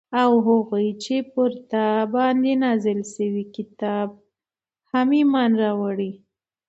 [0.21, 4.09] او هغو چې پر تا باندي نازل شوي كتاب
[4.91, 6.11] هم ايمان راوړي